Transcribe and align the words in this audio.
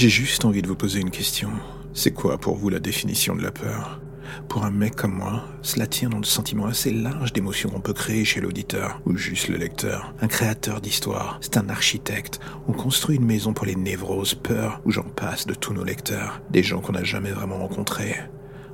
J'ai 0.00 0.08
juste 0.08 0.46
envie 0.46 0.62
de 0.62 0.66
vous 0.66 0.76
poser 0.76 0.98
une 0.98 1.10
question. 1.10 1.50
C'est 1.92 2.12
quoi 2.12 2.38
pour 2.38 2.56
vous 2.56 2.70
la 2.70 2.80
définition 2.80 3.36
de 3.36 3.42
la 3.42 3.50
peur? 3.50 4.00
Pour 4.48 4.64
un 4.64 4.70
mec 4.70 4.96
comme 4.96 5.12
moi, 5.12 5.44
cela 5.60 5.86
tient 5.86 6.08
dans 6.08 6.16
le 6.16 6.24
sentiment 6.24 6.64
assez 6.64 6.90
large 6.90 7.34
d'émotions 7.34 7.68
qu'on 7.68 7.82
peut 7.82 7.92
créer 7.92 8.24
chez 8.24 8.40
l'auditeur, 8.40 9.02
ou 9.04 9.14
juste 9.18 9.48
le 9.48 9.58
lecteur. 9.58 10.14
Un 10.22 10.26
créateur 10.26 10.80
d'histoire, 10.80 11.36
c'est 11.42 11.58
un 11.58 11.68
architecte. 11.68 12.40
On 12.66 12.72
construit 12.72 13.16
une 13.16 13.26
maison 13.26 13.52
pour 13.52 13.66
les 13.66 13.76
névroses, 13.76 14.32
peurs, 14.32 14.80
ou 14.86 14.90
j'en 14.90 15.02
passe 15.02 15.46
de 15.46 15.52
tous 15.52 15.74
nos 15.74 15.84
lecteurs. 15.84 16.40
Des 16.48 16.62
gens 16.62 16.80
qu'on 16.80 16.92
n'a 16.92 17.04
jamais 17.04 17.32
vraiment 17.32 17.58
rencontrés. 17.58 18.16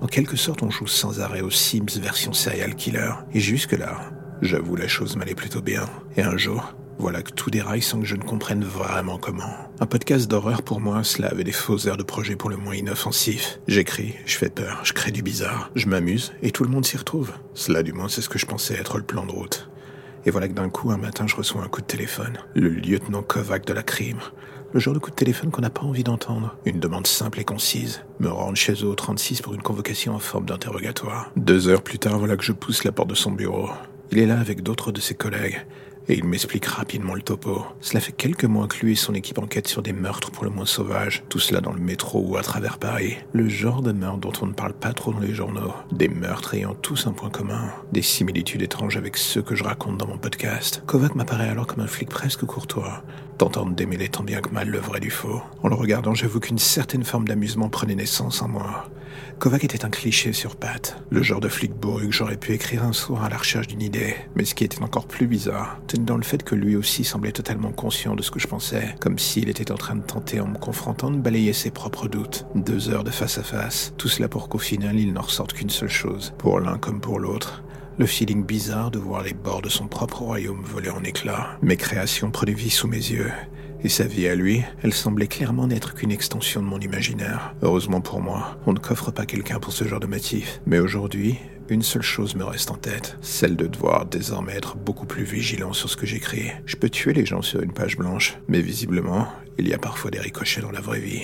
En 0.00 0.08
quelque 0.08 0.36
sorte, 0.36 0.64
on 0.64 0.70
joue 0.70 0.88
sans 0.88 1.20
arrêt 1.20 1.42
aux 1.42 1.50
Sims 1.50 2.00
version 2.00 2.32
serial 2.32 2.74
killer. 2.74 3.12
Et 3.32 3.38
jusque-là, 3.38 4.10
j'avoue, 4.40 4.74
la 4.74 4.88
chose 4.88 5.14
m'allait 5.14 5.36
plutôt 5.36 5.62
bien. 5.62 5.84
Et 6.16 6.22
un 6.22 6.36
jour, 6.36 6.74
voilà 6.98 7.22
que 7.22 7.30
tout 7.32 7.50
déraille 7.50 7.82
sans 7.82 8.00
que 8.00 8.06
je 8.06 8.16
ne 8.16 8.22
comprenne 8.22 8.64
vraiment 8.64 9.18
comment. 9.18 9.54
Un 9.80 9.86
podcast 9.86 10.30
d'horreur 10.30 10.62
pour 10.62 10.80
moi, 10.80 11.04
cela 11.04 11.28
avait 11.28 11.44
des 11.44 11.52
faux 11.52 11.78
airs 11.86 11.96
de 11.96 12.02
projet 12.02 12.36
pour 12.36 12.50
le 12.50 12.56
moins 12.56 12.74
inoffensif. 12.74 13.58
J'écris, 13.66 14.14
je 14.26 14.36
fais 14.36 14.50
peur, 14.50 14.80
je 14.84 14.92
crée 14.92 15.10
du 15.10 15.22
bizarre, 15.22 15.70
je 15.74 15.88
m'amuse, 15.88 16.32
et 16.42 16.50
tout 16.50 16.64
le 16.64 16.70
monde 16.70 16.86
s'y 16.86 16.96
retrouve. 16.96 17.32
Cela 17.54 17.82
du 17.82 17.92
moins 17.92 18.08
c'est 18.08 18.22
ce 18.22 18.28
que 18.28 18.38
je 18.38 18.46
pensais 18.46 18.74
être 18.74 18.98
le 18.98 19.04
plan 19.04 19.26
de 19.26 19.32
route. 19.32 19.68
Et 20.24 20.30
voilà 20.30 20.46
que 20.46 20.52
d'un 20.52 20.68
coup, 20.68 20.90
un 20.90 20.98
matin, 20.98 21.26
je 21.26 21.34
reçois 21.34 21.62
un 21.62 21.68
coup 21.68 21.80
de 21.80 21.86
téléphone. 21.86 22.38
Le 22.54 22.68
lieutenant 22.68 23.22
Kovac 23.22 23.66
de 23.66 23.72
la 23.72 23.82
crime. 23.82 24.20
Le 24.72 24.80
genre 24.80 24.94
de 24.94 25.00
coup 25.00 25.10
de 25.10 25.16
téléphone 25.16 25.50
qu'on 25.50 25.62
n'a 25.62 25.70
pas 25.70 25.82
envie 25.82 26.04
d'entendre. 26.04 26.56
Une 26.64 26.78
demande 26.78 27.06
simple 27.06 27.40
et 27.40 27.44
concise. 27.44 28.04
Me 28.20 28.28
rendre 28.28 28.56
chez 28.56 28.72
eux 28.84 28.86
au 28.86 28.94
36 28.94 29.42
pour 29.42 29.54
une 29.54 29.62
convocation 29.62 30.14
en 30.14 30.20
forme 30.20 30.46
d'interrogatoire. 30.46 31.30
Deux 31.36 31.68
heures 31.68 31.82
plus 31.82 31.98
tard, 31.98 32.18
voilà 32.18 32.36
que 32.36 32.44
je 32.44 32.52
pousse 32.52 32.84
la 32.84 32.92
porte 32.92 33.10
de 33.10 33.14
son 33.14 33.32
bureau. 33.32 33.68
Il 34.12 34.18
est 34.18 34.26
là 34.26 34.38
avec 34.38 34.62
d'autres 34.62 34.92
de 34.92 35.00
ses 35.00 35.14
collègues. 35.14 35.66
Et 36.08 36.14
il 36.14 36.24
m'explique 36.24 36.66
rapidement 36.66 37.14
le 37.14 37.22
topo. 37.22 37.62
Cela 37.80 38.00
fait 38.00 38.12
quelques 38.12 38.44
mois 38.44 38.66
que 38.66 38.84
lui 38.84 38.92
et 38.92 38.96
son 38.96 39.14
équipe 39.14 39.38
enquêtent 39.38 39.68
sur 39.68 39.82
des 39.82 39.92
meurtres 39.92 40.30
pour 40.30 40.44
le 40.44 40.50
moins 40.50 40.66
sauvages. 40.66 41.22
Tout 41.28 41.38
cela 41.38 41.60
dans 41.60 41.72
le 41.72 41.80
métro 41.80 42.20
ou 42.26 42.36
à 42.36 42.42
travers 42.42 42.78
Paris. 42.78 43.16
Le 43.32 43.48
genre 43.48 43.82
de 43.82 43.92
meurtre 43.92 44.18
dont 44.18 44.32
on 44.42 44.46
ne 44.46 44.52
parle 44.52 44.72
pas 44.72 44.92
trop 44.92 45.12
dans 45.12 45.20
les 45.20 45.34
journaux. 45.34 45.72
Des 45.92 46.08
meurtres 46.08 46.54
ayant 46.54 46.74
tous 46.74 47.06
un 47.06 47.12
point 47.12 47.30
commun. 47.30 47.70
Des 47.92 48.02
similitudes 48.02 48.62
étranges 48.62 48.96
avec 48.96 49.16
ceux 49.16 49.42
que 49.42 49.54
je 49.54 49.64
raconte 49.64 49.98
dans 49.98 50.08
mon 50.08 50.18
podcast. 50.18 50.82
Kovac 50.86 51.14
m'apparaît 51.14 51.48
alors 51.48 51.66
comme 51.66 51.80
un 51.80 51.86
flic 51.86 52.08
presque 52.08 52.44
courtois. 52.44 53.04
Tentant 53.38 53.66
de 53.66 53.74
démêler 53.74 54.08
tant 54.08 54.24
bien 54.24 54.40
que 54.40 54.50
mal 54.50 54.68
le 54.68 54.78
vrai 54.78 55.00
du 55.00 55.10
faux. 55.10 55.40
En 55.62 55.68
le 55.68 55.74
regardant, 55.74 56.14
j'avoue 56.14 56.40
qu'une 56.40 56.58
certaine 56.58 57.04
forme 57.04 57.26
d'amusement 57.28 57.68
prenait 57.68 57.94
naissance 57.94 58.42
en 58.42 58.48
moi. 58.48 58.88
Kovac 59.38 59.64
était 59.64 59.84
un 59.84 59.90
cliché 59.90 60.32
sur 60.32 60.56
pattes, 60.56 61.02
le 61.10 61.22
genre 61.22 61.40
de 61.40 61.48
flic 61.48 61.72
bourru 61.72 62.06
que 62.06 62.14
j'aurais 62.14 62.36
pu 62.36 62.52
écrire 62.52 62.84
un 62.84 62.92
soir 62.92 63.24
à 63.24 63.28
la 63.28 63.36
recherche 63.36 63.66
d'une 63.66 63.82
idée. 63.82 64.14
Mais 64.36 64.44
ce 64.44 64.54
qui 64.54 64.64
était 64.64 64.82
encore 64.82 65.06
plus 65.06 65.26
bizarre, 65.26 65.78
tenait 65.88 66.04
dans 66.04 66.16
le 66.16 66.22
fait 66.22 66.42
que 66.42 66.54
lui 66.54 66.76
aussi 66.76 67.04
semblait 67.04 67.32
totalement 67.32 67.72
conscient 67.72 68.14
de 68.14 68.22
ce 68.22 68.30
que 68.30 68.38
je 68.38 68.46
pensais, 68.46 68.94
comme 69.00 69.18
s'il 69.18 69.48
était 69.48 69.72
en 69.72 69.76
train 69.76 69.96
de 69.96 70.02
tenter 70.02 70.40
en 70.40 70.46
me 70.46 70.58
confrontant 70.58 71.10
de 71.10 71.18
balayer 71.18 71.52
ses 71.52 71.70
propres 71.70 72.08
doutes. 72.08 72.46
Deux 72.54 72.88
heures 72.88 73.04
de 73.04 73.10
face 73.10 73.38
à 73.38 73.42
face, 73.42 73.92
tout 73.98 74.08
cela 74.08 74.28
pour 74.28 74.48
qu'au 74.48 74.58
final 74.58 74.98
il 74.98 75.12
n'en 75.12 75.22
ressorte 75.22 75.52
qu'une 75.52 75.70
seule 75.70 75.88
chose, 75.88 76.32
pour 76.38 76.60
l'un 76.60 76.78
comme 76.78 77.00
pour 77.00 77.18
l'autre. 77.18 77.62
Le 77.98 78.06
feeling 78.06 78.44
bizarre 78.44 78.90
de 78.90 78.98
voir 78.98 79.22
les 79.22 79.34
bords 79.34 79.60
de 79.60 79.68
son 79.68 79.86
propre 79.86 80.22
royaume 80.22 80.62
voler 80.64 80.88
en 80.90 81.04
éclats. 81.04 81.58
Mes 81.60 81.76
créations 81.76 82.30
prenaient 82.30 82.54
vie 82.54 82.70
sous 82.70 82.88
mes 82.88 82.96
yeux, 82.96 83.30
et 83.84 83.88
sa 83.88 84.04
vie 84.04 84.28
à 84.28 84.34
lui, 84.34 84.62
elle 84.82 84.92
semblait 84.92 85.26
clairement 85.26 85.66
n'être 85.66 85.94
qu'une 85.94 86.12
extension 86.12 86.60
de 86.62 86.66
mon 86.66 86.78
imaginaire. 86.78 87.54
Heureusement 87.62 88.00
pour 88.00 88.20
moi, 88.20 88.58
on 88.66 88.72
ne 88.72 88.78
coffre 88.78 89.10
pas 89.10 89.26
quelqu'un 89.26 89.58
pour 89.58 89.72
ce 89.72 89.84
genre 89.84 90.00
de 90.00 90.06
motif. 90.06 90.60
Mais 90.66 90.78
aujourd'hui, 90.78 91.38
une 91.68 91.82
seule 91.82 92.02
chose 92.02 92.34
me 92.34 92.44
reste 92.44 92.70
en 92.70 92.76
tête, 92.76 93.16
celle 93.22 93.56
de 93.56 93.66
devoir 93.66 94.06
désormais 94.06 94.54
être 94.54 94.76
beaucoup 94.76 95.06
plus 95.06 95.24
vigilant 95.24 95.72
sur 95.72 95.88
ce 95.88 95.96
que 95.96 96.06
j'écris. 96.06 96.50
Je 96.66 96.76
peux 96.76 96.90
tuer 96.90 97.12
les 97.12 97.26
gens 97.26 97.42
sur 97.42 97.62
une 97.62 97.72
page 97.72 97.96
blanche, 97.96 98.36
mais 98.48 98.60
visiblement, 98.60 99.28
il 99.58 99.68
y 99.68 99.74
a 99.74 99.78
parfois 99.78 100.10
des 100.10 100.20
ricochets 100.20 100.60
dans 100.60 100.70
la 100.70 100.80
vraie 100.80 101.00
vie. 101.00 101.22